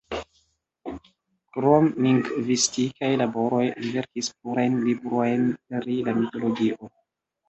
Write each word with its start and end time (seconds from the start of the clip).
Krom 1.57 1.89
lingvistikaj 2.05 3.09
laboroj, 3.23 3.59
li 3.83 3.91
verkis 3.97 4.29
plurajn 4.39 4.79
librojn 4.87 5.45
pri 5.85 5.99
la 6.09 6.17
mitologio. 6.23 6.91